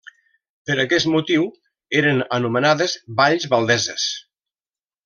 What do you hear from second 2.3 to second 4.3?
anomenades Valls Valdeses.